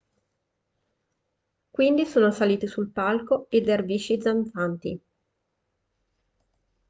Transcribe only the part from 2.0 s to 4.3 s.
sono saliti sul palco i dervisci